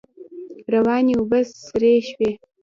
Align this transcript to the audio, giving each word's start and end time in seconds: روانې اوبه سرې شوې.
روانې 0.73 1.13
اوبه 1.17 1.39
سرې 1.65 1.93
شوې. 2.09 2.31